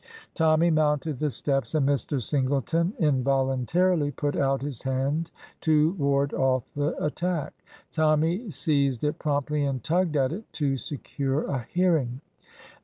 [0.33, 2.19] Tommy mounted the steps, and Mr.
[2.19, 7.63] Singleton invol untarily put out his hand to ward off the attack.
[7.91, 12.19] Tommy seized it promptly, and tugged at it to secure a hearing.